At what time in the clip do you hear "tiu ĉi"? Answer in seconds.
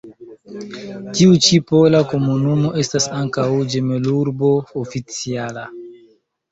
1.17-1.59